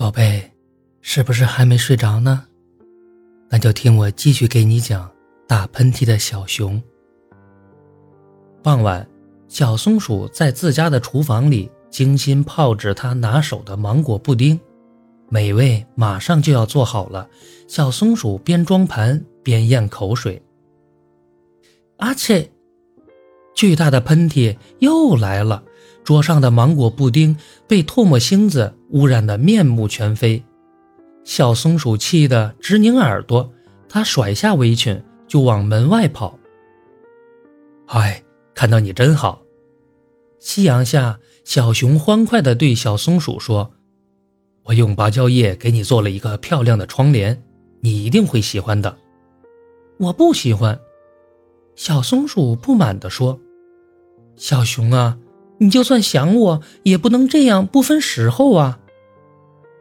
[0.00, 0.42] 宝贝，
[1.02, 2.46] 是不是还没睡着呢？
[3.50, 5.10] 那就听我继续给你讲
[5.46, 6.82] 打喷嚏的小熊。
[8.62, 9.06] 傍晚，
[9.46, 14.58] 小松鼠在自家的厨房里精心泡制它拿手的芒果布丁，
[15.28, 17.28] 美味马上就要做好了。
[17.68, 20.42] 小松鼠边装盘边咽口水。
[21.98, 22.48] 阿切，
[23.54, 25.62] 巨大的喷嚏又来了。
[26.02, 30.42] 桌上的芒果布丁被唾沫星子污染得面目全非，
[31.24, 33.52] 小松鼠气得直拧耳朵，
[33.88, 36.38] 它甩下围裙就往门外跑。
[37.86, 38.22] 哎，
[38.54, 39.42] 看到你真好！
[40.38, 43.72] 夕阳下，小熊欢快地对小松鼠说
[44.64, 47.42] ：“我用芭蕉叶给你做了一个漂亮的窗帘，
[47.80, 48.96] 你一定会喜欢的。”
[49.98, 50.80] 我不喜欢，
[51.76, 53.38] 小松鼠不满地说
[54.34, 55.18] ：“小熊啊！”
[55.62, 58.80] 你就算想我，也不能这样不分时候啊！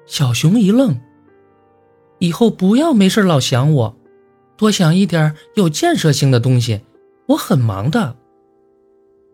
[0.06, 1.00] 小熊一愣，
[2.18, 3.98] 以后不要没事老想我，
[4.58, 6.82] 多想一点有建设性的东西。
[7.28, 8.18] 我很忙的。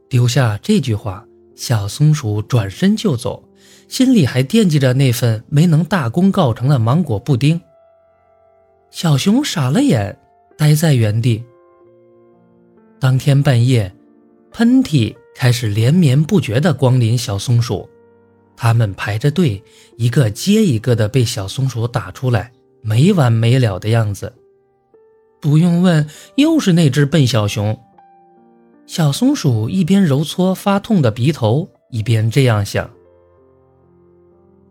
[0.07, 3.43] 丢下这句话，小松鼠转身就走，
[3.87, 7.59] 心里还惦记着那份没能大功告成的芒果布丁。
[8.91, 10.15] 小熊傻了眼，
[10.55, 11.43] 呆在原地。
[12.99, 13.91] 当天半夜，
[14.51, 15.15] 喷嚏。
[15.35, 17.87] 开始连绵不绝地光临小松鼠，
[18.55, 19.61] 它们排着队，
[19.97, 24.31] 一个接一个的被小松鼠打出来，没完没了的样子。
[25.41, 27.77] 不用问，又是那只笨小熊。
[28.87, 32.89] 小松鼠一边揉搓发痛的鼻头，一边这样想。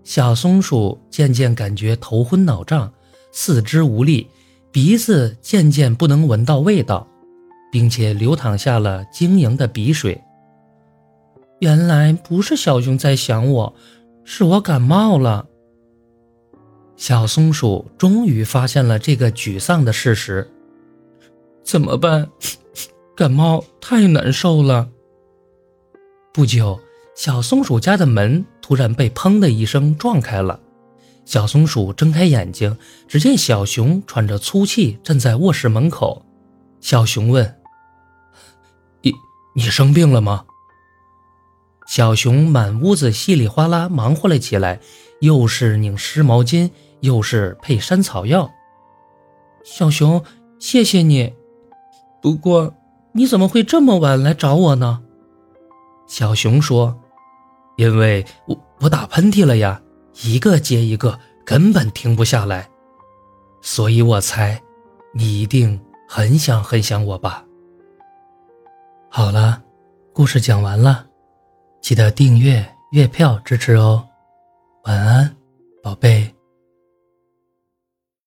[0.02, 2.92] 小松鼠渐渐感觉头昏脑胀，
[3.32, 4.26] 四肢无力，
[4.72, 7.06] 鼻子渐渐不能闻到味道，
[7.70, 10.18] 并且流淌下了晶莹的鼻水。
[11.60, 13.74] 原来不是小熊在想我，
[14.24, 15.46] 是我感冒了。
[16.96, 20.50] 小松鼠终于发现了这个沮丧的事实，
[21.62, 22.30] 怎么办？
[23.16, 24.88] 感冒太难受了。
[26.32, 26.80] 不久，
[27.14, 30.58] 小松鼠家的门突然被“砰”的一声撞开了。
[31.24, 32.76] 小松鼠睁开眼睛，
[33.08, 36.24] 只见小熊喘着粗气站在卧室门口。
[36.80, 37.60] 小熊问
[39.00, 39.12] ：“你
[39.54, 40.44] 你生病了吗？”
[41.86, 44.80] 小熊满屋子稀里哗啦忙活了起来，
[45.20, 48.50] 又是拧湿毛巾，又是配山草药。
[49.64, 50.24] 小熊，
[50.58, 51.32] 谢谢你。
[52.22, 52.74] 不过，
[53.12, 55.02] 你怎么会这么晚来找我呢？
[56.06, 56.98] 小熊说
[57.76, 59.80] ：“因为我我打喷嚏了呀，
[60.22, 62.68] 一个接一个，根本停不下来。
[63.60, 64.60] 所以我猜，
[65.12, 67.44] 你一定很想很想我吧。”
[69.08, 69.62] 好了，
[70.12, 71.06] 故事讲完了。
[71.84, 74.08] 记得订阅月票支持哦，
[74.84, 75.36] 晚安，
[75.82, 76.33] 宝贝。